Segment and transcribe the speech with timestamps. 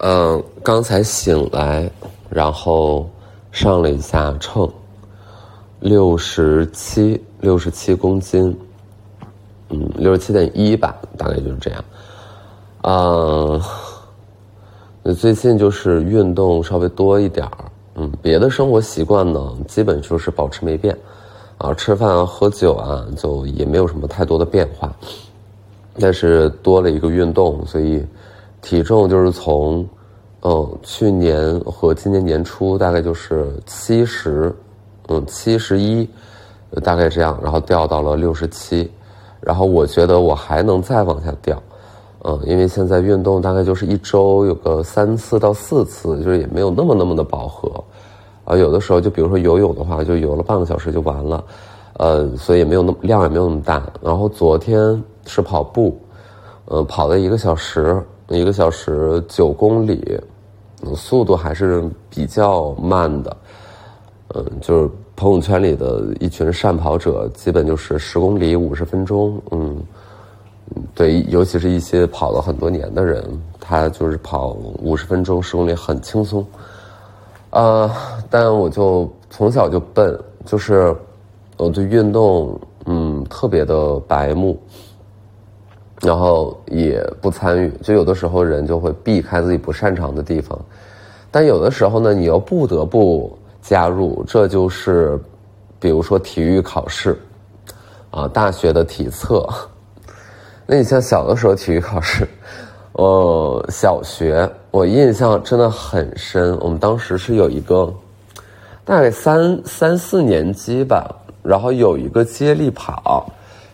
[0.00, 1.90] 嗯，刚才醒来，
[2.30, 3.10] 然后
[3.50, 4.70] 上了一下秤，
[5.80, 8.56] 六十七，六十七公斤，
[9.70, 11.84] 嗯，六十七点一吧，大概就是这样。
[12.82, 13.60] 嗯，
[15.16, 17.64] 最近就是运动稍微多一点儿，
[17.96, 20.96] 嗯，别的生活习惯呢，基本就是保持没变，
[21.56, 24.94] 啊，吃饭啊、喝酒啊，就也没有什么太多的变化，
[25.98, 28.06] 但是多了一个运动，所以。
[28.68, 29.82] 体重就是从，
[30.42, 34.54] 嗯，去年和今年年初大概就是七十，
[35.06, 36.06] 嗯，七十一，
[36.84, 38.92] 大概这样，然后掉到了六十七，
[39.40, 41.62] 然后我觉得我还能再往下掉，
[42.24, 47.82] 嗯，因为现在运动大概就是一周有个三次到四次，就是也没有那么那么的饱和，
[48.44, 51.42] 啊，有的时候就比如说游泳的话，就游了半个小时就完了，
[51.94, 55.98] 呃，所以也没有那么量也没有那么大，然后昨天是跑步，
[56.66, 57.98] 嗯，跑了一个小时。
[58.28, 60.20] 一个小时九公里，
[60.94, 63.36] 速度还是比较慢的。
[64.34, 69.40] 嗯，就是朋友圈里的一群善跑者，基本就是十公里五十分钟。
[69.50, 69.82] 嗯，
[70.94, 73.24] 对，尤其是一些跑了很多年的人，
[73.58, 76.44] 他就是跑五十分钟十公里很轻松。
[77.48, 77.90] 啊，
[78.28, 80.94] 但我就从小就笨，就是
[81.56, 84.60] 我对运动嗯特别的白目。
[86.00, 90.58] 然后也不参与，就有的时候人就会避开自己不擅长的地方，
[91.30, 95.18] 但有的时候呢，你又不得不加入，这就是，
[95.80, 97.18] 比如说体育考试，
[98.10, 99.44] 啊，大学的体测，
[100.66, 102.28] 那你像小的时候体育考试，
[102.94, 107.92] 呃，小学我印象真的很深，我们当时是有一个，
[108.84, 111.12] 大概三三四年级吧，
[111.42, 113.28] 然后有一个接力跑。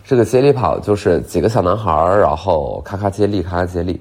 [0.07, 3.99] 这个接力跑就是几个小男孩儿，然后咔咔接力，咔咔接力。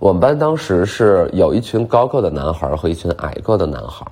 [0.00, 4.04] 我们班当时是有一群高个的男孩和一群矮个的男孩，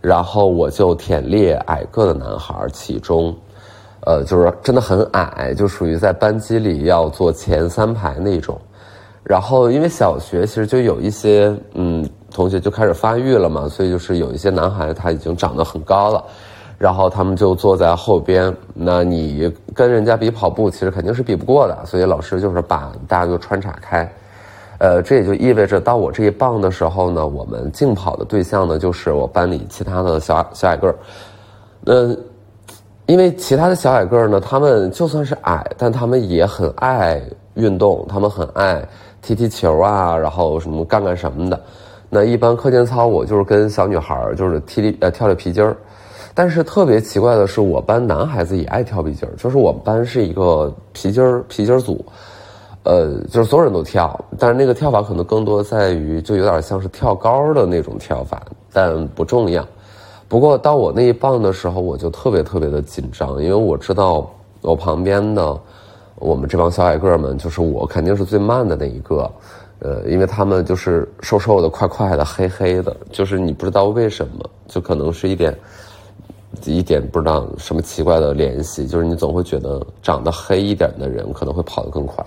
[0.00, 3.36] 然后我就忝列矮个的男孩其中，
[4.06, 8.56] 呃，就是真的很矮，就属于在班级里要坐前三排那种。
[9.24, 16.24] 然后因为小学其实就有一些嗯同学就开始发育了嘛，所以就是有一些男孩他已经长得很高了。
[16.80, 24.10] 然后他们就坐在后边，那你跟人家比跑步，其实肯定是比不过的，所以老师就是把大家就穿插开，
[24.78, 30.96] 呃，这也就意味着到我这一棒的时候呢，我们竞跑的对象呢就是我班里其他的小小矮个儿，
[31.82, 32.16] 那，
[33.04, 37.20] 因为其他的小矮个儿呢，他们就算是矮，但他们也很爱
[37.56, 38.82] 运动，他们很爱
[39.20, 41.60] 踢踢球啊，然后什么干干什么的，
[42.08, 45.76] 那一般课间操我就是跟小女孩儿就是踢踢呃跳跳皮筋儿。
[46.40, 52.02] 但是特别奇怪的是，我班男孩子也爱跳皮筋儿，就是我们班是一个皮筋儿皮筋儿组，
[52.82, 58.42] 呃，就是所有人都跳，但是那个跳法可能更多在于就有点像是跳高的那种跳法，
[58.72, 59.62] 但不重要。
[60.28, 64.26] 不过到我那一棒的时候，我就特别特别的紧张，因为我知道
[64.62, 65.60] 我旁边的
[66.14, 69.30] 我们这帮小矮个儿们，就是我肯定是最慢的那一个，
[69.80, 75.54] 呃，因为他们就是瘦瘦的、快快的、黑黑的，就是你不知道为什么，就可能是一点。
[76.64, 82.24] 一点不知道什么奇怪的联系，就是你总会觉得长得黑一点的人可能会跑得更快，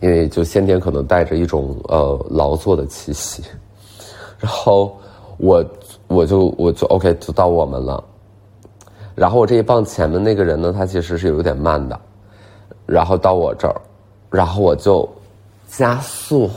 [0.00, 3.42] 因为就先天可能带着一种呃劳作的气息。
[4.38, 4.96] 然后
[5.36, 5.64] 我
[6.06, 8.02] 我就我就 OK 就到我们了，
[9.14, 11.98] 然后我这一棒前面那个人呢，他其实是有点慢的，
[12.86, 13.80] 然后到我这儿，
[14.30, 15.08] 然后我就
[15.68, 16.50] 加速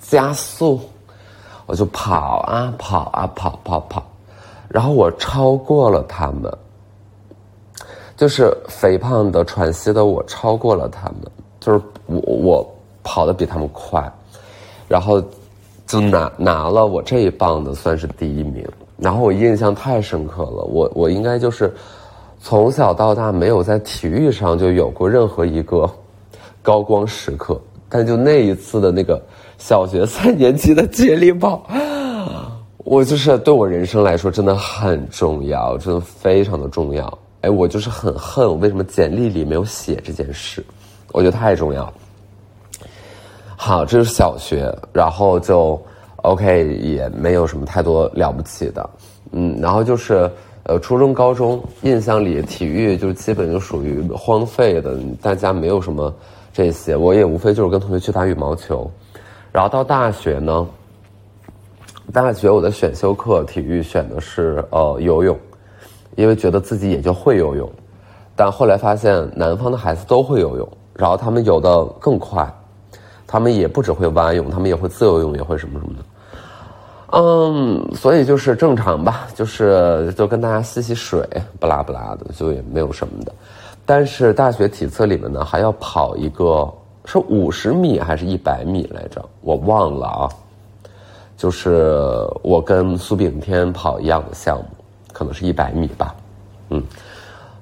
[0.00, 0.80] 加速，
[1.66, 4.02] 我就跑啊跑啊跑跑跑。
[4.70, 6.50] 然后我超过了他们，
[8.16, 14.08] 就是肥胖的喘息的我超过了他们，就是我我跑的比他们快，
[14.86, 15.20] 然后
[15.86, 18.64] 就拿拿了我这一棒的算是第一名。
[18.96, 21.74] 然后我印象太深刻了，我我应该就是
[22.40, 25.90] 从小到大没有在体育上就有过任何一个
[26.62, 29.20] 高光时刻，但就那一次的那个
[29.58, 31.60] 小学三年级的接力棒。
[32.84, 37.18] 我就是对我人生来说真的很重要，真的非常的重要。
[37.42, 40.64] 哎，我就是很恨我为什么简历里没有写这件事，
[41.12, 41.92] 我觉得太重要。
[43.54, 45.80] 好，这是小学，然后就
[46.16, 48.90] OK，也没有什么太多了不起的。
[49.32, 50.30] 嗯，然后就是
[50.62, 56.12] 呃，初中、高中，印象里体育就基本就属于荒废的，大家没有什么
[56.52, 56.96] 这些。
[56.96, 58.90] 我也无非就是跟同学去打羽毛球，
[59.52, 60.66] 然后到大学呢。
[62.12, 65.38] 大学我的选修课体育选的是呃游泳，
[66.16, 67.70] 因为觉得自己也就会游泳，
[68.34, 72.52] 但后来发现南方的孩子都会游泳，然后他们游的更快，
[73.28, 76.04] 他们也不只会蛙泳，他们也会自由泳，也会什么什么的。
[77.12, 81.24] 嗯，所以就是正常吧，就是就跟大家吸吸水，
[81.60, 83.32] 不拉不拉的，就也没有什么的。
[83.86, 86.68] 但是大学体测里面呢，还要跑一个
[87.04, 90.28] 是五十米还是一百米来着，我忘了啊。
[91.40, 91.96] 就是
[92.42, 94.64] 我跟苏炳添跑一样的项目，
[95.10, 96.14] 可能是一百米吧。
[96.68, 96.82] 嗯，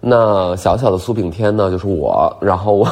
[0.00, 2.88] 那小小的苏炳添呢，就是我，然后我。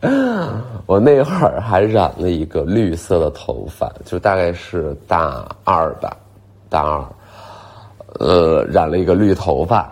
[0.86, 6.14] 我那会儿还染了一个绿色的头发，就大概是大二吧，
[6.68, 7.04] 大二，
[8.20, 9.90] 呃，染了一个绿头发，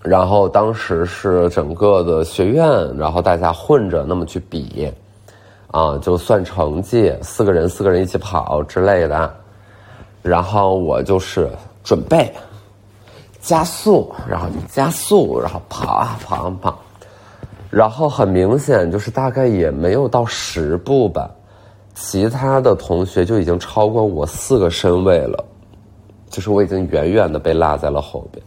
[0.00, 4.88] 然后当时是整个的学院，然后大家混着那么去比，
[5.70, 9.32] 啊，就算成绩，四个人四个人一起跑之类的，
[10.20, 11.48] 然后我就是
[11.84, 12.32] 准备
[13.40, 16.78] 加速，然后就加速，然后跑啊跑啊跑。
[17.70, 21.30] 然后很明显，就是大概也没有到十步吧，
[21.94, 25.44] 其他的同学就已经超过我四个身位了，
[26.28, 28.44] 就是我已经远远的被落在了后边，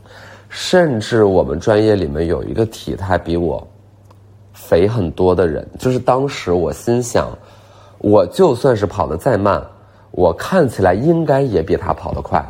[0.49, 3.65] 甚至我们专业里面有一个体态比我
[4.67, 7.27] 肥很多的人，就是当时我心想，
[7.99, 9.61] 我就算是跑得再慢，
[10.11, 12.43] 我看起来应该也比他跑得快，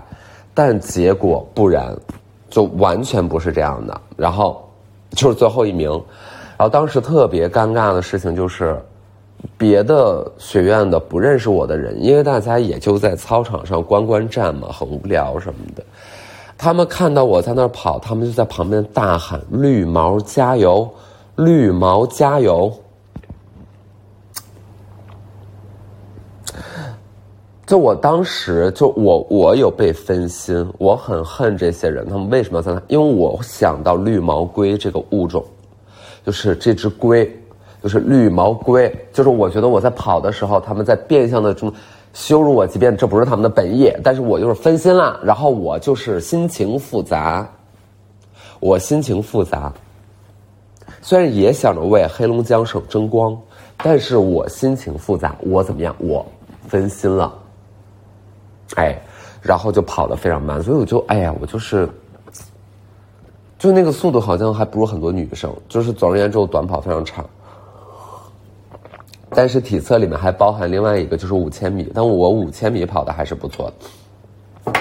[0.54, 1.96] 但结果不然，
[2.50, 4.64] 就完全不是这样的，然后
[5.12, 5.90] 就是最后一名。
[6.56, 8.80] 然后当时特别尴尬的事情就是，
[9.58, 15.84] 别的学院的不认识我的人，因为大家也就在操场上观观战嘛，很无聊什么的。
[16.56, 20.90] 他们看到我在那儿跑，他们就在旁边大喊“绿毛加油，
[21.36, 22.74] 绿毛加油”。
[27.66, 32.82] 就我当时就我我有被分心，我很恨这些人，他们为什么要在那？
[32.88, 35.44] 因为我想到绿毛龟这个物种。
[36.26, 37.30] 就是这只龟，
[37.82, 41.74] 就是绿毛龟，就是我觉得我在跑的时候，他们在变相的这么
[42.14, 47.46] 羞辱我，即便这不是他们的本意，但是我就是分心了，然后我就是心情复杂，
[48.62, 49.74] 我心情复杂，
[51.04, 53.38] 虽然也想着为黑龙江省争光，
[53.78, 55.94] 但是我心情复杂，我怎么样？
[56.00, 56.26] 我
[56.68, 57.32] 分心了，
[58.78, 58.98] 哎，
[59.42, 61.88] 然后就跑得非常慢，所以我就哎呀，我就是。
[63.60, 67.24] 就那个速度好像还不如很多女生，就是总而言之，我短跑非常差。
[69.30, 74.74] 但是体测里面还包含另外一个，就是五千米，但我五千米跑的还是不错的。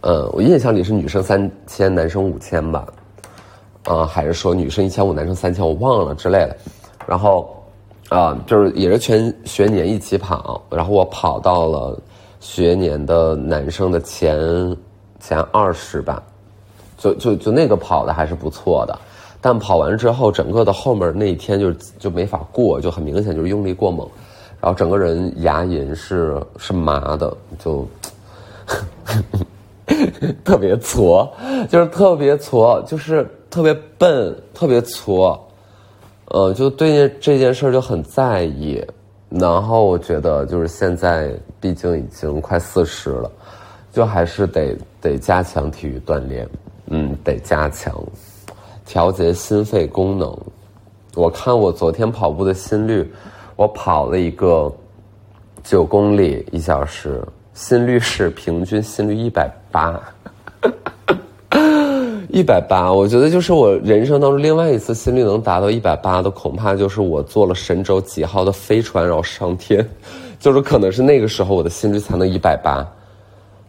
[0.00, 2.86] 嗯，我印象里是女生三千，男生五千吧，
[3.86, 6.56] 啊，还是说女生一千五，男生三千，我忘了之类的。
[7.06, 7.54] 然后
[8.08, 11.98] 啊，就是也是全学年一起跑，然后我跑到了
[12.40, 14.76] 学年的男生的前
[15.20, 16.22] 前二十吧。
[16.98, 18.98] 就就就那个跑的还是不错的，
[19.38, 24.08] 但跑完之后，整个的后面那一天就就没法过，就很明显就是用力过猛，
[24.62, 27.86] 然后整个人牙龈是是麻的，就
[30.44, 31.32] 特别挫，
[31.68, 35.38] 就是特别挫，就是特别笨，特别挫，
[36.26, 38.84] 呃，就对这件事就很在意。
[39.28, 43.30] 然后我觉得就是现在，毕竟已经快四十了，
[43.92, 46.48] 就还是得得加强体育锻炼。
[46.88, 47.92] 嗯，得加强
[48.84, 50.38] 调节心肺功能。
[51.16, 53.12] 我看我昨天跑步的心率，
[53.56, 54.72] 我跑了一个
[55.64, 57.20] 九公里一小时，
[57.56, 59.98] 心率是平均心率一百八，
[62.28, 62.92] 一百八。
[62.92, 69.88] 我觉得就是我人生当中另外一次心率能达到一百八的，恐怕就是我坐了神舟几号的飞船然后上天，
[70.38, 72.86] 就是可能是那个时候我的心率才能一百八。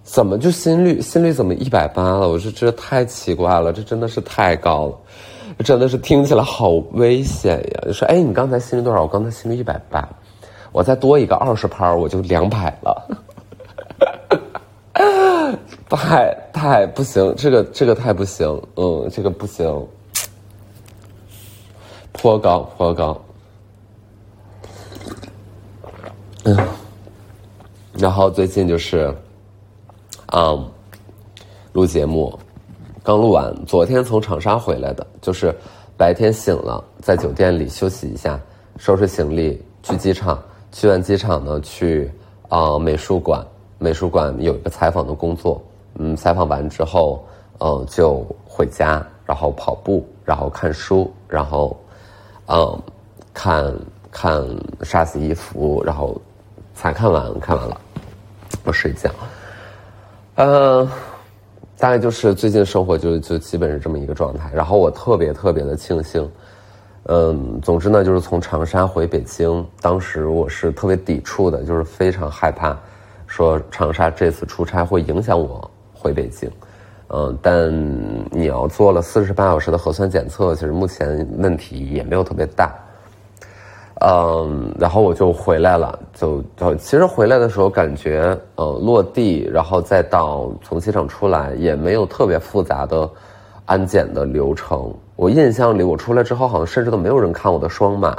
[0.03, 2.27] 怎么就心率心率怎么一百八了？
[2.27, 4.95] 我说这太奇怪了，这真的是太高了，
[5.63, 7.83] 真的是听起来好危险呀！
[7.85, 9.01] 就说哎，你刚才心率多少？
[9.03, 10.05] 我刚才心率一百八，
[10.73, 13.17] 我再多一个二十拍我就两百了，
[15.89, 19.87] 太太不行，这个这个太不行，嗯，这个不行，
[22.11, 23.21] 颇高颇高，
[26.43, 26.57] 嗯，
[27.97, 29.13] 然后最近就是。
[30.33, 30.69] 嗯，
[31.71, 32.37] 录节目，
[33.01, 33.55] 刚录完。
[33.65, 35.55] 昨天从长沙回来的，就是
[35.95, 38.37] 白天醒了，在酒店里休息一下，
[38.77, 40.37] 收拾行李去机场。
[40.69, 42.11] 去完机场呢，去
[42.49, 43.41] 啊美术馆。
[43.79, 45.61] 美术馆有一个采访的工作，
[45.95, 47.23] 嗯，采访完之后，
[47.59, 51.77] 嗯，就回家，然后跑步，然后看书，然后
[52.47, 52.81] 嗯，
[53.33, 53.73] 看
[54.11, 54.43] 看
[54.81, 56.19] 杀死伊芙，然后
[56.73, 57.79] 才看完，看完了，
[58.63, 59.09] 我睡觉。
[60.35, 60.87] 嗯，
[61.77, 64.51] 大概就是最近生活就就基本是这么一个状态。
[64.53, 66.29] 然后我特别特别的庆幸，
[67.05, 72.77] 嗯，总之呢，就是从长沙回北京，当时我是特别抵触的，就是非常害怕，
[73.27, 76.49] 说长沙这次出差会影响我回北京。
[77.09, 77.71] 嗯，但
[78.31, 82.75] 你要做了四十八小时的核酸检测，其实目前问题也没有特别大。
[84.01, 93.09] 嗯，然后我就回来了，就就其实回来的时候感觉，呃，落地，然后再到从机场出来，也没有特别复杂的
[93.65, 94.93] 安检的流程。
[95.15, 98.15] 我印象里，我出来之后好像甚至都没有人看我的双码。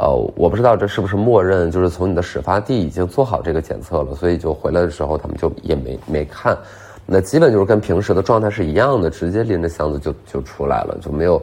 [0.00, 6.56] 呃，我不知道这是不是默认，就是从你的始发地已经做好这个检测了，所以就回来的时候他们就也没没看。
[7.04, 11.40] 那基本就是跟平时的状态是一样的，直接拎着箱子就就出来了，就没有。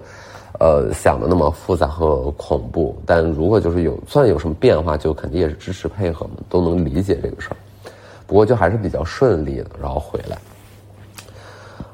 [0.59, 7.57] 呃，想的那么复杂和恐怖，但如果就是有算有什么变化，就肯定也是支持配合嘛，都能理解这个事儿。
[8.25, 10.37] 不过就还是比较顺利的，然后回来。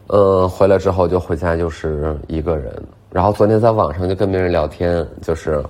[0.08, 2.72] 呃，回来之后就回家就是一个人，
[3.12, 5.62] 然后昨天在网上就跟别人聊天，就是，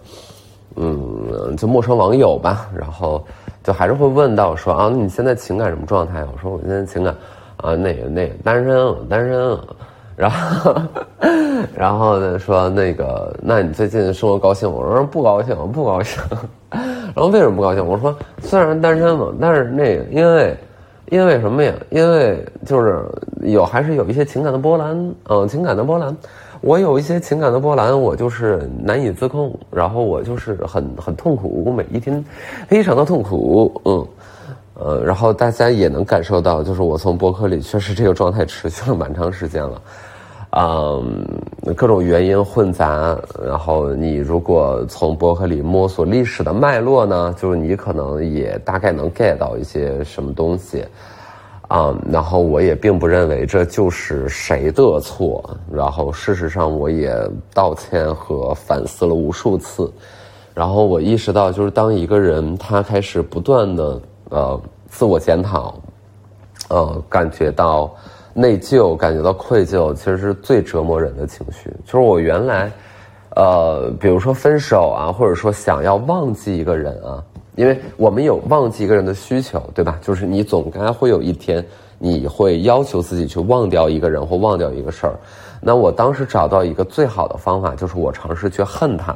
[0.75, 3.23] 嗯，就陌生网友吧，然后
[3.63, 6.23] 就还是会问到说啊，你现在情感什么状态？
[6.23, 7.15] 我说我现在情感
[7.57, 9.57] 啊，那个那个单身，单身。
[10.15, 10.75] 然后，
[11.75, 12.37] 然后呢？
[12.37, 14.71] 说那个，那你最近生活高兴？
[14.71, 16.21] 我说不高兴，不高兴。
[16.69, 17.83] 然后为什么不高兴？
[17.83, 20.55] 我说虽然单身嘛，但是那个因为，
[21.09, 21.73] 因为什么呀？
[21.89, 23.03] 因为就是
[23.41, 26.15] 有还是有一些情感的波澜，嗯，情感的波澜。
[26.63, 32.23] 我有一些情感的波澜，我就是难以自控，然后我就是很很痛苦，我每一天
[32.67, 34.07] 非常的痛苦，嗯。
[34.75, 39.81] 呃，然后大家也能感受到，就是我从博客里确实这个状态持续了蛮长时间了，
[40.49, 41.23] 嗯，
[41.75, 43.15] 各种原因混杂。
[43.45, 50.83] 然后你如果从博客里摸索历史的脉络呢，就是你可能也大概能 get 到一些什么东西，
[51.73, 55.57] 啊，然后我也并不认为这就是谁的错。
[55.71, 57.11] 然后事实上我也
[57.53, 59.91] 道歉和反思了无数次，
[60.53, 63.99] 然后我意识到，就是当一个人他开始不断的。
[64.29, 65.75] 呃，自我检讨，
[66.69, 67.93] 呃，感觉到
[68.33, 71.71] 内疚，感觉到愧疚，其实是最折磨人的情绪。
[71.85, 72.71] 就是我原来，
[73.35, 77.23] 呃，比如说分手啊，或者说想要忘记一个人啊，
[77.55, 79.99] 因为我们有忘记一个人的需求，对吧？
[80.01, 81.63] 就是你总该会有一天，
[81.99, 85.13] 你会要求自己去忘掉一个人或忘掉一个事儿。
[85.61, 89.15] 那我当时找到一个最好的方法，就是我尝试去恨他。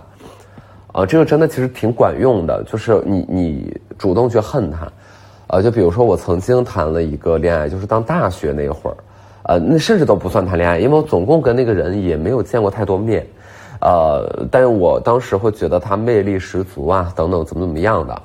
[0.94, 4.88] 啊，这个真的其实挺管用的，就是你你主动去恨他。
[5.48, 8.98] 呃，就比如说我曾经谈了一个恋爱，就是当大学那会儿，
[9.44, 13.25] 呃，那甚至都不算谈恋爱，因为我总共跟那个人也没有见过太多面，
[13.80, 18.22] 呃，但是我当时会觉得他魅力十足啊，等等怎么怎么样的，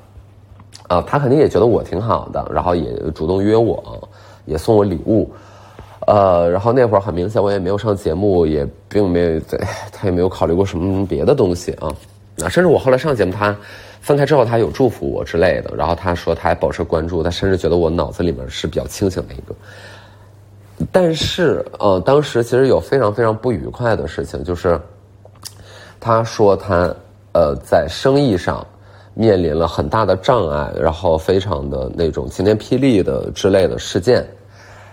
[0.87, 4.07] 啊，他肯定也觉得我挺好的，然后也主动约我，
[4.45, 5.29] 也送我礼物，
[6.07, 9.57] 呃，然后那会儿很明显我也没有上节目，也并没有在，
[9.91, 11.87] 他也没有考虑过什么别的东西啊，
[12.43, 13.55] 啊，甚至我后来上节目他。
[14.03, 19.55] 分开之后，他有祝福我之类的，然后他说他还保持关注，他甚至觉得我脑子里面是比较清醒的一个。
[20.91, 24.77] 但是，呃，当时其实有非常非常不愉快的事情，就是
[26.03, 26.93] 他说他
[27.31, 28.65] 呃在生意上
[29.13, 34.27] 面临了很大的障碍，然后非常的那种晴天霹雳的之类的事件。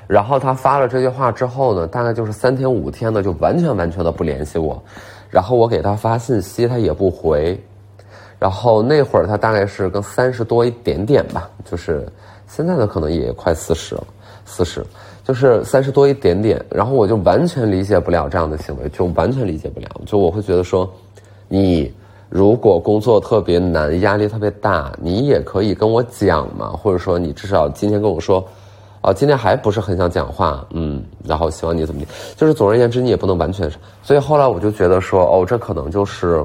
[0.06, 4.80] 然后他发了这句话之后呢，大概就是三天五天的就完全完全的不联系我，
[5.28, 7.60] 然后我给他发信息他也不回。
[8.38, 12.06] 然后那会儿他大概是跟三十多一点点吧，就是
[12.46, 14.04] 现在呢可能也快四十了，
[14.44, 14.84] 四十，
[15.30, 16.60] 就是三十多一点点。
[16.68, 19.86] 然后我就完全理解不了这样的行为，就完全理解不了。
[20.04, 20.92] 就我会觉得说，
[21.46, 21.94] 你
[22.28, 28.44] 如果工作特别难，压力特别大，你也可以跟我讲嘛，或者说你至少今天跟我说，
[29.02, 32.02] 哦，今天还不是很想讲话，嗯，然后希望你怎么，
[32.36, 33.70] 就是总而言之，你也不能完全。
[34.02, 36.44] 所以后来我就觉得说，哦，这可能就是。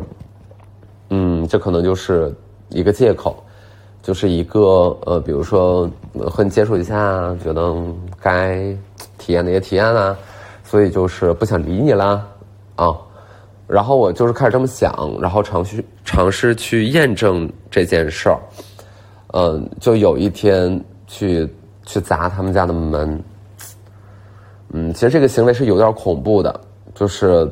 [1.11, 2.33] 嗯，这可能就是
[2.69, 3.37] 一个借口，
[4.05, 5.89] 就是一个呃，比如说
[6.29, 7.75] 和你接触一下，觉得
[8.21, 8.57] 该
[9.17, 10.15] 体验的也体验了，
[10.63, 12.23] 所以就是不想理你啦
[12.75, 12.95] 啊。
[13.65, 18.39] 然后我就是开始这么想，然后尝试尝试去验证这件事儿。
[19.33, 21.51] 嗯，就有一天去
[21.83, 23.23] 去砸他们家的门。
[24.69, 26.61] 嗯，其实这个行为是有点恐怖的，
[26.93, 27.51] 就是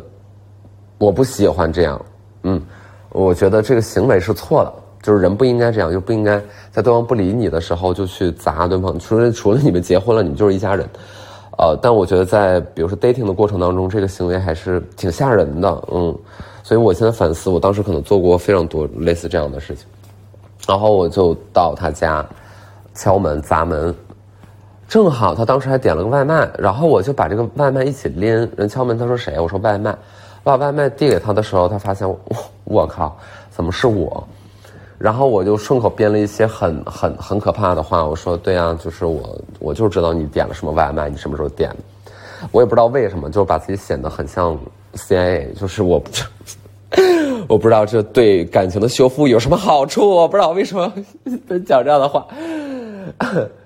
[1.00, 2.00] 我不喜欢这样。
[2.44, 2.64] 嗯。
[3.10, 6.42] 我觉得这个行为是错的，就是人不应该这样，就不应该
[6.72, 8.98] 在对方不理你的时候就去砸对方。
[8.98, 10.88] 除了除了你们结婚了，你们就是一家人，
[11.60, 16.18] 呃，但我觉得在比如说 dating 的过程当中，这个行为还是挺吓人的，嗯。
[16.66, 19.86] 所以我现在反思，我当时可能做过非常多类似这样的事情。
[20.66, 22.26] 然后我就到他家
[22.94, 23.94] 敲门砸门，
[24.88, 28.50] 正好他当时还点了个外卖，然后我就把这个外卖一起拎。
[28.56, 29.38] 人敲门，他说谁？
[29.38, 29.92] 我说外卖。
[30.44, 32.18] 我把外卖递给他的时候，他发现我。
[32.64, 33.18] 我靠，
[33.52, 34.26] 怎么是我？
[35.04, 41.76] 然后我就顺口编了一些很很很可怕的话，我说对啊，就是我，我就知道你点了什么外卖，你什么时候点的，
[42.54, 44.58] 我也不知道为什么，就把自己显得很像
[44.94, 46.02] CIA，就是我，
[47.50, 50.90] 我不知道这对感情的修复有什么好处，我不知道为什么
[51.66, 52.26] 讲这样的话，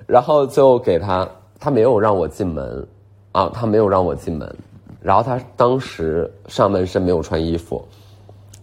[0.08, 1.30] 然后就给他，
[1.60, 2.88] 他没有让我进门，
[3.32, 4.56] 啊，他没有让我进门，
[5.00, 7.88] 然后他当时上半身没有穿衣服，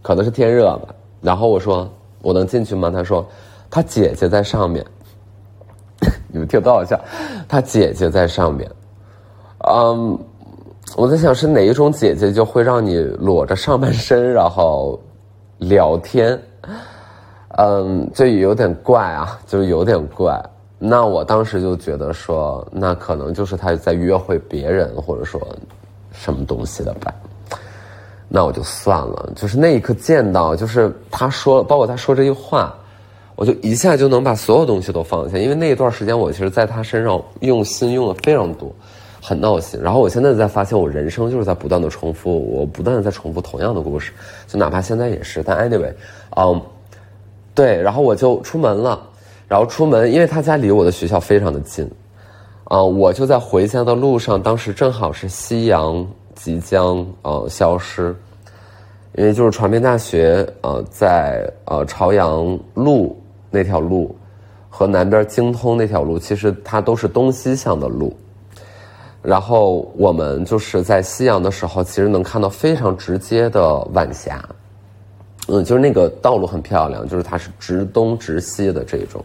[0.03, 1.89] 可能是天热吧，然后我说。
[2.25, 2.91] 我能进去吗？
[2.91, 3.25] 他说，
[3.71, 4.85] 他姐姐在上面。
[6.33, 6.99] 你们听多好笑，
[7.47, 8.69] 他姐姐在上面。
[9.69, 10.19] 嗯，
[10.97, 14.99] 我在想是哪一种姐姐就会让你裸着上半身然后
[15.59, 16.41] 聊天。
[17.59, 20.43] 嗯，就有点怪啊，就有点怪。
[20.77, 25.41] 那我当时就觉得说，那可能就是他在约会别人，或者说
[26.11, 27.15] 什么东西的吧。
[28.35, 32.75] 那我就算了，就是那一刻见到，就是他说，包括他说这句话，
[33.37, 38.75] 我就一下就能把所有东西都放下，因为那一段时间我其实在他身上用心用的非常多，
[39.23, 39.81] 很闹心。
[39.81, 44.11] 然后我现在在发现，我人生就是在不断的重复，我不断的在重复同样的故事，
[44.49, 45.41] 就哪怕现在也是。
[45.41, 45.93] 但 anyway，
[46.37, 46.61] 嗯，
[47.55, 49.01] 对，然后我就出门了，
[49.47, 51.89] 然后出门，因为他家离我的学校非常的近，
[52.65, 58.15] 啊，我就在回家的路上，当时正好是夕阳即将呃消失。
[59.17, 63.17] 因为就是传媒大学，呃，在呃朝阳路
[63.49, 64.13] 那条路
[64.69, 68.13] 和南边京通那条路，其实它都是东西向的路。
[69.23, 74.45] 然后我们就是在夕阳的时候，其实能看到非常直接的晚霞。
[75.47, 79.25] 嗯，就是那个道路很漂亮，就是它是直东直西的这种。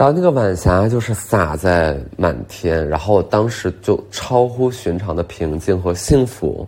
[0.00, 6.66] 然后那个晚霞就是洒在满天，然后当时就超乎寻常的平静和幸福。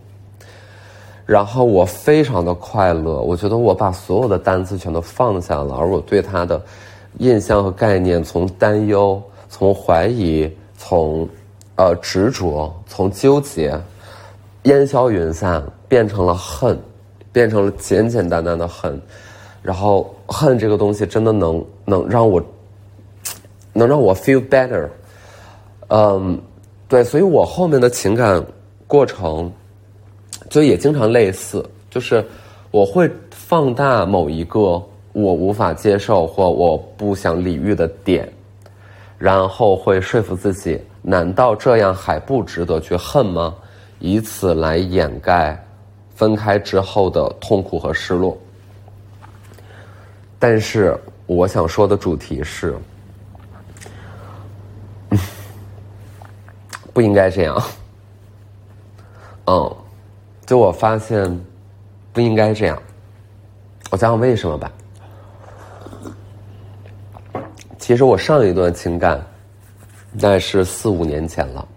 [1.25, 6.61] 然后我非常的快乐，我觉得我把所有的单词全都放下了，而我对他的
[7.17, 10.47] 印象和概念，从担忧、从怀疑、
[10.77, 11.27] 从
[11.75, 13.75] 呃执着、从纠结，
[14.65, 16.79] 烟消云散，变成了恨，
[17.31, 19.01] 变成了简简单单的恨。
[19.63, 22.39] 然后恨这个东西真的能能让我
[23.73, 24.87] 能让我 feel better，
[25.87, 26.39] 嗯，
[26.87, 28.41] 对，所以我后面的情感
[28.87, 29.51] 过程。
[30.49, 32.23] 就也经常类似，就是
[32.69, 34.59] 我会放大某一个
[35.13, 38.31] 我无法接受或我不想理喻的点，
[39.17, 43.55] 然后会说服自己，难道这样还不值得去恨吗？
[43.99, 45.57] 以此来掩盖
[46.13, 48.37] 分开之后的痛苦和失落。
[50.37, 52.75] 但是我想说的主题是，
[56.93, 57.61] 不应该这样。
[59.47, 59.75] 嗯。
[60.45, 61.39] 就我发现，
[62.11, 62.77] 不应该这样。
[63.89, 64.69] 我讲讲为什么吧。
[67.79, 69.25] 其实我上一段情感，
[70.11, 71.67] 那是四五年前了。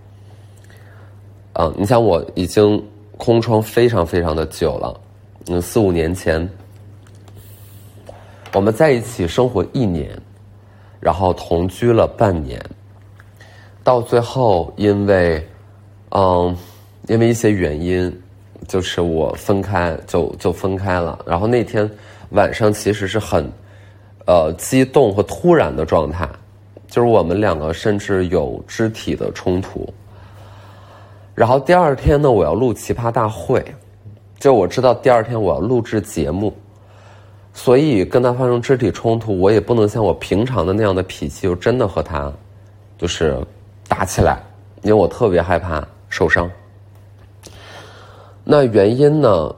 [1.53, 2.85] 嗯，你想我已经
[3.17, 5.01] 空窗非常非常的久了。
[5.47, 6.47] 嗯，四五年前，
[8.53, 10.21] 我们在一起生活一年，
[10.99, 12.61] 然后同居了半年，
[13.87, 15.47] 到最后因为，
[16.11, 16.57] 嗯，
[17.07, 18.13] 因为一些原因。
[18.67, 21.89] 就是我分开就就分开了，然后那天
[22.31, 23.49] 晚上其实是很，
[24.27, 26.29] 呃激动和突然的状态，
[26.89, 29.89] 就是我们两个甚至有肢体的冲突。
[31.33, 33.65] 然后第二天呢，我要录奇葩大会，
[34.41, 36.53] 就我知道第二天我要录制节目，
[37.53, 42.33] 所以跟他发生肢体冲突，我也不能像我平常的那样的脾气，就真的和他
[42.99, 43.39] 就是
[43.89, 44.43] 打起来，
[44.83, 46.51] 因为我特别害怕受伤。
[48.45, 49.55] 那原因呢？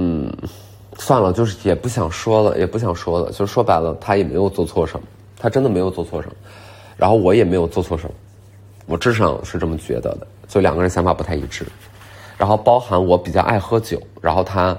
[0.00, 0.32] 嗯，
[0.96, 3.32] 算了，就是也不想说了，也不想说了。
[3.32, 5.04] 就说白了，他也没有做错什么，
[5.36, 6.34] 他真的没有做错什么，
[6.96, 8.14] 然后我也没有做错什么，
[8.86, 10.26] 我至少是这么觉得的。
[10.46, 11.66] 就两个人想法不太一致，
[12.36, 14.76] 然后包含我比较爱喝酒，然后他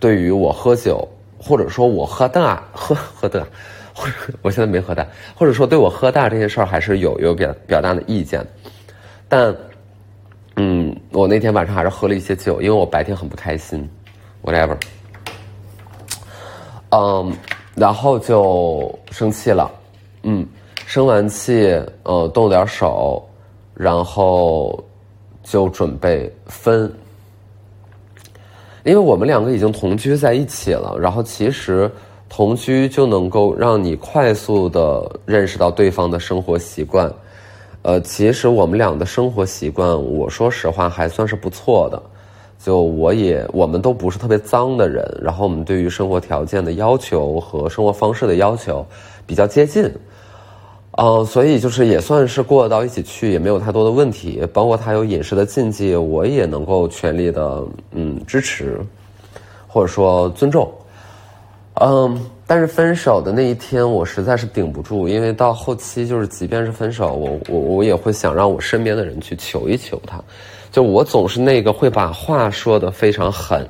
[0.00, 1.06] 对于我喝酒，
[1.38, 3.46] 或者说我喝大喝喝大，
[3.94, 8.44] 或 者我现在没喝大，或者说对我喝大这些事儿还是有有表表达的意见，
[9.28, 9.56] 但。
[10.56, 13.90] 嗯，我那天晚上还是喝了一些酒，因为我白天很不开心
[14.44, 14.76] ，whatever。
[16.90, 17.32] 嗯，
[17.74, 19.68] 然后就生气了，
[20.22, 20.46] 嗯，
[20.86, 23.28] 生完气，呃，动了点手，
[23.74, 24.80] 然后
[25.42, 26.84] 就准备分，
[28.84, 31.90] 因为我们两个已经同居在一起了，然后其实
[32.36, 37.08] 同居就能够让你快速的认识到对方的生活习惯。
[37.82, 42.02] 呃，其实我们俩的生活习惯，我说实话还算是不错的，
[42.58, 48.84] 就我也我们都不是特别脏的人，然后我们对于生活条件的要求和生活方式的要求
[49.24, 49.88] 比较接近，
[50.98, 54.44] 嗯，所以就是也算是过到一起去，也没有太多的问题。
[54.52, 58.80] 包括他有饮食的禁忌，我也能够全力的嗯支持，
[59.68, 60.68] 或者说尊重。
[61.80, 70.22] 嗯，但是分手的那一天，我实在是顶不住，因为到后期就是，即便是分手，我我我也会想让我身边的人去求一求他，
[70.70, 73.68] 就我总是那个会把话说的非常狠，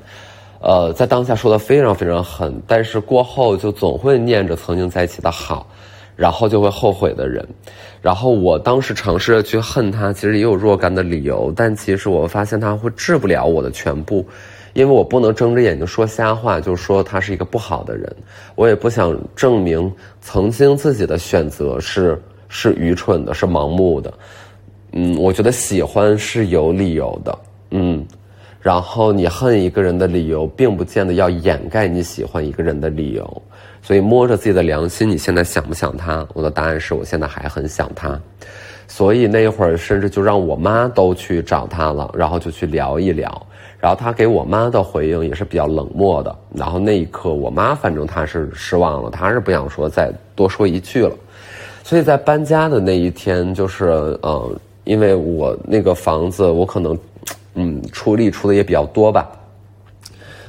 [0.60, 5.66] 呃，在当下说的非常非常狠，但是过后就总会念着曾经在一起的好，
[6.14, 7.42] 然后就会后悔的人，
[8.02, 14.26] 然后我当时尝试着去恨他，其实也有若干的理由，但其实我发现他会治不了我的全部。
[14.74, 18.14] 因为我不能睁着眼睛说瞎话，就说他是一个不好的人，
[18.54, 24.12] 我也不想证明曾经自己的选择是是愚蠢的，是盲目的。
[24.92, 27.38] 嗯，我觉得喜欢是有理由的，
[27.70, 28.04] 嗯，
[28.60, 33.42] 然后你恨一个人的理由，并不见得要掩盖你喜欢一个人的理由。
[33.82, 36.26] 所以摸着自己的良心，你现在想不想他？
[36.32, 38.18] 我的答案是我现在还很想他。
[38.86, 43.46] 所以那会儿甚至就让我妈都去找他了，然后就去聊一聊。
[43.84, 46.34] 然后他给我妈的回应也是比较冷漠的。
[46.54, 51.14] 然后那一刻，我妈反正她是失望了，她是不想说再多说一句了。
[51.82, 54.50] 所以在搬家的那一天，就是呃，
[54.84, 56.98] 因为我那个房子，我可能
[57.52, 59.30] 嗯出力出的也比较多吧。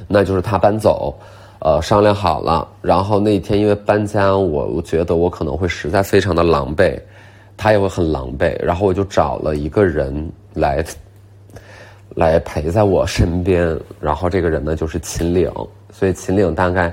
[0.08, 1.14] 那就是他搬走，
[1.58, 2.66] 呃，商量好了。
[2.80, 6.98] 然后那天因为搬家，我我觉得我可能会实在非常的狼狈，
[7.54, 8.58] 他也会很狼狈。
[8.64, 10.82] 然后我就找了一个人来。
[12.16, 15.52] 来陪在我身边，然后这个人呢就是秦岭，
[15.92, 16.90] 所以秦岭大概，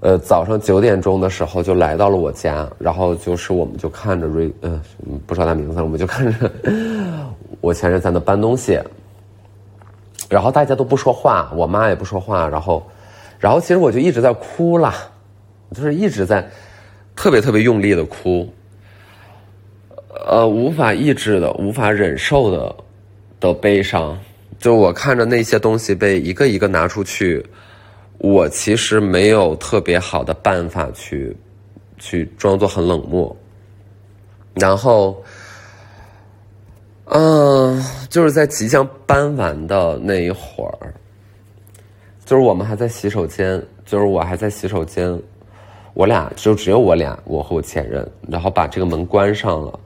[0.00, 4.78] 呃早上九点钟的时候就来到了我家，然后就是我们就看着瑞，嗯，
[5.26, 6.50] 不说他名字了，我们就看着
[7.62, 8.78] 我前任在那搬东西，
[10.28, 12.86] 然后大家都不说话，我妈也不说话，然后，
[13.38, 14.92] 然后其实我就一直在哭了，
[15.72, 16.46] 就是一直在
[17.16, 18.46] 特别特别用力的哭，
[20.26, 22.76] 呃，无法抑制的，无法忍受的。
[23.38, 24.18] 的悲伤，
[24.58, 27.44] 就我看着那些东西被一个一个拿出去，
[28.18, 31.36] 我其实没有特别好的办法去，
[31.98, 33.34] 去装作很冷漠。
[34.54, 35.22] 然后，
[37.04, 40.94] 嗯，就是在即将搬完的那一会儿，
[42.24, 45.20] 就是我们还在洗手间，就是我还在洗手间，
[45.92, 49.78] 我俩就只有我俩，我和我前任，然后把这个门关上了，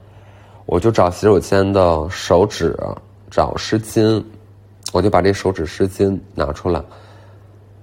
[0.65, 2.73] 我就找洗手间的手纸。
[3.31, 4.21] 找湿巾，
[4.91, 6.83] 我就把这手指湿巾拿出来，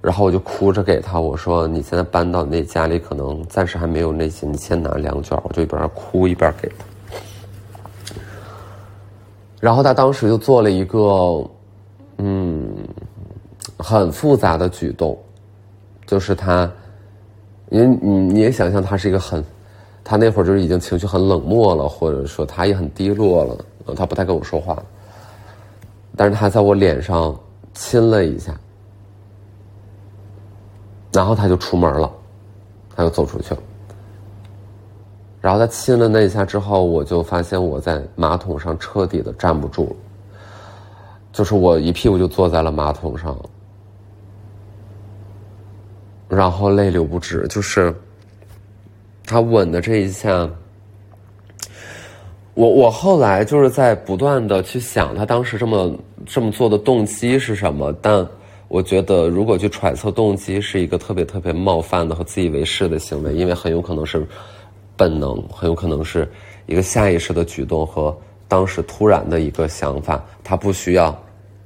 [0.03, 6.85] 然后我就哭着给他我说：“你现在搬到那家里，可能暂时还没有那些，你先拿两卷。”我就一边哭一边给他。
[9.59, 11.45] 然后他当时就做了一个，
[12.19, 12.69] 嗯，
[13.79, 15.19] 很复杂的举动，
[16.07, 16.71] 就是他，
[17.71, 19.43] 因为你你也想象他是一个很，
[20.05, 24.81] 他那会儿就是已经情绪很冷漠了，或者说他也很低落了，他不太跟我说话。
[26.19, 27.39] 但是他在我脸上
[27.75, 28.53] 亲了一下，
[31.13, 32.13] 然后他就出门了，
[32.97, 33.61] 他就走出去了。
[35.41, 39.97] 然后他亲了那一下之后，我就发现我在马桶上彻底的站不住了，
[41.33, 43.39] 就是我一屁股就坐在了马桶上，
[46.29, 47.47] 然后泪流不止。
[47.47, 47.95] 就是
[49.25, 50.51] 他吻的这一下。
[52.59, 58.27] 我我后来就是在不断的去想他当时这么这么做的动机是什么，但
[58.67, 64.27] 我觉得如果去揣测动机是一个特别特别冒犯的和自以为是的行为，因为很有可能是
[64.97, 66.29] 本能，很有可能是
[66.67, 68.13] 一个下意识的举动和
[68.49, 71.17] 当时突然的一个想法，他不需要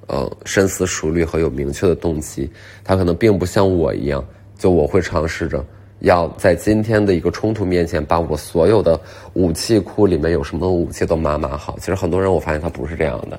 [0.09, 2.51] 呃深思熟虑和有明确的动机，
[2.85, 4.23] 他可能并不像我一样，
[4.59, 5.65] 就我会尝试着。
[6.03, 9.01] 要在今天的一个冲突面前，把我所有的
[9.35, 11.77] 武器库里面有什么武器都码码好。
[11.79, 13.39] 其实很多人我发现他不是这样的，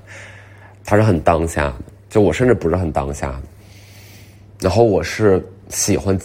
[0.85, 1.75] 他是很当下的。
[2.09, 3.43] 就我甚至不是很当下的，
[4.61, 6.17] 然后我是喜欢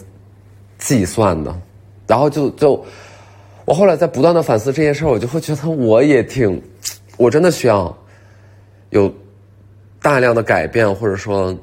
[0.79, 1.55] 计算的，
[2.07, 2.85] 然后就就
[3.65, 6.63] 我后来在不断的反思这件事，我就会觉得我也挺，
[7.17, 7.97] 我真的需要
[8.91, 9.13] 有
[10.01, 11.57] 大量的改变，或者说。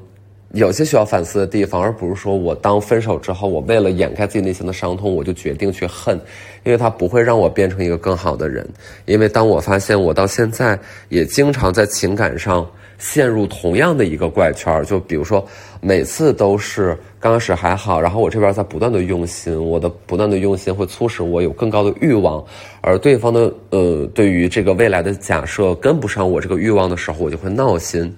[0.52, 6.18] 有些需要反思的地方，而不是说我当分手之后，我为了掩盖自己内心的伤痛，我就决定去恨，
[6.64, 8.66] 因为它不会让我变成一个更好的人。
[9.04, 10.78] 因为当我发现我到现在
[11.08, 12.66] 也经常在情感上
[12.98, 15.44] 陷入同样的一个怪圈，就比如说
[15.80, 22.42] 每次都是刚开始还好，然后我这边在不断的用心，我的不断的用心会促使我有更高的欲望，
[22.80, 28.16] 而对方的呃对于这个未来的假设跟不上我这个欲望的时候，我就会闹心。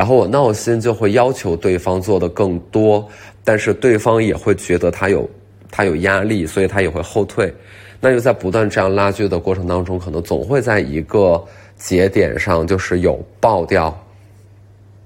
[0.00, 3.06] 然后我闹心就会要求对方做的更多，
[3.44, 5.28] 但是对方也会觉得他有
[5.70, 7.52] 他有压力，所以他也会后退。
[8.00, 11.44] 那就在不断这样拉锯的过程当中，可能总会在一个
[11.76, 13.94] 节点上就是有爆掉，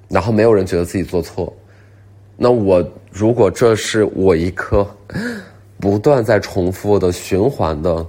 [0.07, 1.53] 然后没有人觉得自己做错。
[2.37, 4.87] 那我如果这是我一颗
[5.81, 8.07] 不断在重复的循环的。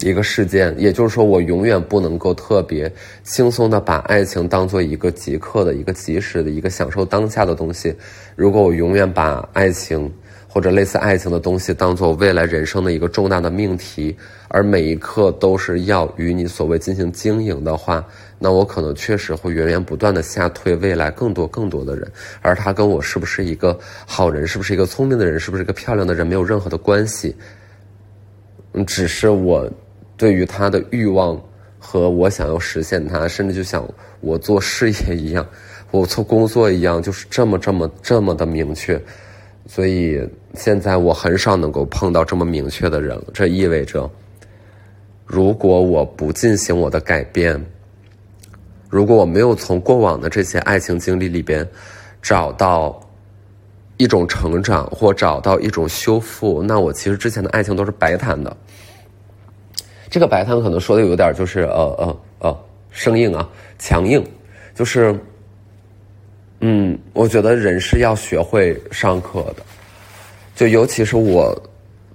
[0.00, 7.94] 一个事件，也就是说，我永远不能够特别轻松的把爱情当做一个即刻的、一个即时的、一个享受当下的东西。
[8.34, 10.12] 如果我永远把爱情
[10.48, 14.14] 或者类似爱情的东西当做未来人生的一个重大的命题，
[14.48, 18.04] 而每一刻都是要与你所谓进行经营的话，
[18.38, 22.10] 那我可能确实会源源不断的下推未来更多更多的人，
[22.42, 27.34] 而他跟我是不是一个好人，是不是一个聪明的人，是不是一个漂亮的人，没有任何的关系。
[28.84, 29.70] 只是我。
[30.24, 31.38] 对于他的欲望
[31.78, 33.86] 和我想要实现他，甚至就像
[34.22, 35.46] 我做事业一样，
[35.90, 38.98] 我做工作一样，就是这么这么这么的明确。
[39.66, 43.22] 所以现在我很少能够碰到这么明确的人。
[43.34, 44.10] 这意味着，
[45.26, 47.62] 如果我不进行我的改变，
[48.88, 51.68] 如果我没有从过往的这些爱情经历里边
[52.22, 52.98] 找到
[53.98, 58.56] 一种成长或找到一种修复，那我其实之前的爱情都是白谈的。
[60.14, 63.50] 这个白汤可能说的有点就是呃呃呃生硬啊，
[63.80, 64.24] 强硬，
[64.72, 65.12] 就是，
[66.60, 69.64] 嗯，我觉得人是要学会上课的，
[70.54, 71.52] 就尤其是我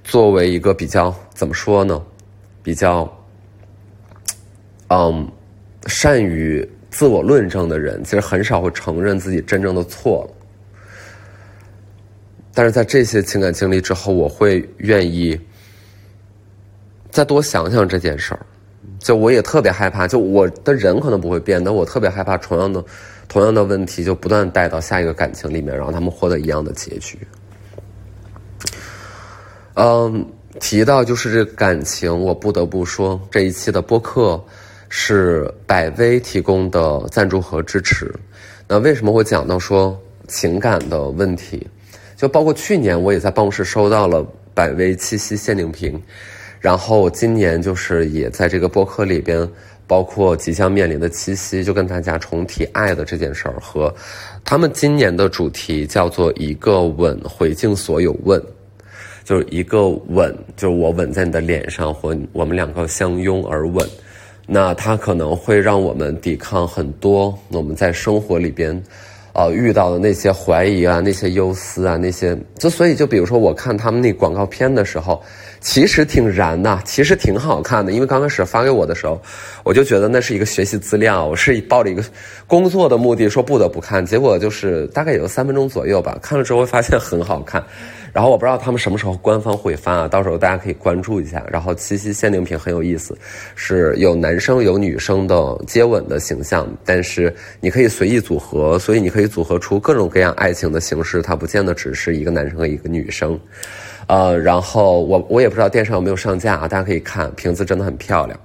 [0.02, 2.02] 作为一个比较怎么说呢，
[2.64, 3.06] 比较，
[4.88, 5.30] 嗯，
[5.88, 10.48] 善于自我论证的人，其实很少会承认自己真正的错了。
[12.54, 15.38] 但是在这些情感经历之后，我会愿意。
[17.20, 18.40] 再多想想这件事儿，
[18.98, 20.08] 就我也特别害怕。
[20.08, 22.82] 就我的人可能不会变，但我特别害怕同样的、
[23.28, 27.20] 同样的问题就不断带到下一个感情里面，然后他们获得一样的结局。
[29.74, 30.26] 嗯，
[30.62, 34.42] 提到就是这感情，我不得不说这一期的播客
[34.88, 38.16] 是百威提供的赞助和支持。
[38.66, 41.68] 那为什么会讲到说情感的问题？
[42.16, 46.02] 就包括去年我也在办公室收到了百威七夕限定瓶。
[46.60, 49.48] 然后今年就是也在这个播客里边，
[49.88, 53.93] 包括即将面临的七夕，就跟大家重提爱的这件事儿和
[54.43, 58.41] 他们今年的主题叫做一个吻回敬所有问，
[59.24, 63.88] 就是一个吻，就是我吻在你的脸上，或我们两个相拥而吻，
[64.45, 68.84] 那它可能会让我们抵抗很多我们在生活里边。
[69.34, 75.22] 呃，遇到的那些怀疑啊，那些忧思啊，那些，就所以就比如说，我看他们那广告片的时候，
[75.62, 77.92] 其实挺燃的，其实挺好看的。
[77.92, 79.22] 因为刚开始发给我的时候，
[79.63, 82.04] 我就觉得那是一个学习资料，我是抱着一个
[82.48, 87.63] 工作的目的说不得不看，结果就是大概有三分钟左右吧，看了之后发现很好看。
[88.12, 91.45] 然后我不知道他们什么时候官方会发，到时候大家可以关注一下。
[91.52, 93.17] 然后七夕限定品很有意思，
[93.56, 103.39] 是有男生有女生的接吻的形象，但是你可以随意组合，所以你可以组合出各种各样爱情的形式，它不见得只是一个男生和一个女生。
[104.08, 108.39] 呃，然后我我也不知道电商有没有上架啊，大家可以看瓶子真的很漂亮。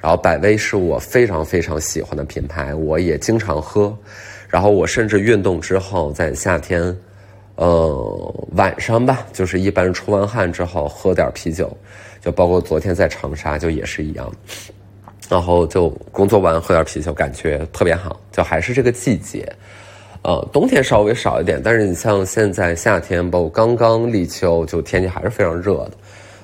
[0.00, 3.92] 然后百威是我非常非常喜欢的品牌，我也经常喝。
[4.48, 6.96] 然后我甚至运动之后在夏天。
[7.58, 11.76] 呃，晚上吧，就是一般出完汗之后喝点啤酒，
[12.20, 14.32] 就包括昨天在长沙就也是一样，
[15.28, 18.16] 然后就工作完喝点啤酒，感觉特别好。
[18.30, 19.52] 就还是这个季节，
[20.22, 25.92] 呃，冬天稍微少一点，但是你像现在夏天，包括刚刚立秋，就天气还是非常热的，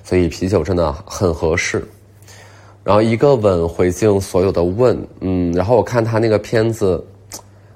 [0.02, 1.86] 所以啤酒真的很合适。
[2.82, 7.06] 然后一个吻回敬所有的问，嗯，然后我看他那个片子。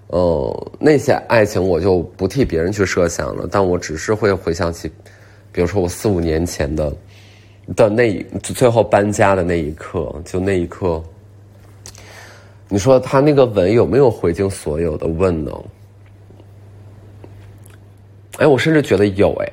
[0.09, 4.91] 呃，那些爱情我就不替别人去设想了，但我只是会回想起，
[5.53, 6.93] 比如说我四五年前的
[7.77, 11.03] 的那最后搬家的那一刻，就那一刻，
[12.69, 15.53] 你说他那个吻有没有回敬所有的问呢？
[18.39, 19.53] 哎，我甚至觉得有哎，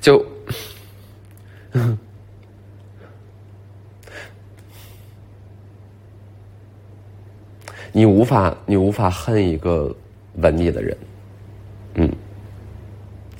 [0.00, 0.24] 就。
[7.98, 9.92] 你无法，你无法恨一个
[10.36, 10.96] 吻你的人，
[11.94, 12.08] 嗯，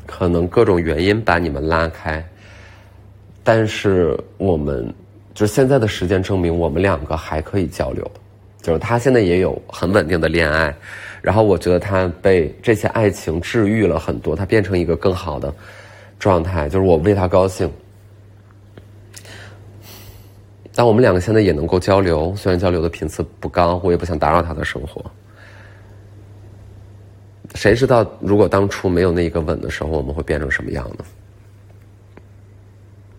[0.05, 2.21] 可能各种原因把你们拉开，
[3.45, 4.93] 但是我们
[5.33, 8.11] 就现在的时间证明，我们两个还可以交流，
[8.61, 10.75] 就是他现在也有很稳定的恋爱，
[11.23, 15.55] 然后我觉得他被这些爱情治愈了很多，他变成一个更好的
[16.19, 17.71] 状态，就是我为他高兴。
[20.79, 25.05] 但我们两个现在也能够交流，虽然交流的频次不高，我也不想打扰他的生活。
[27.57, 31.05] 谁知道如果当初没有那一个吻的时候，我们会变成什么样呢？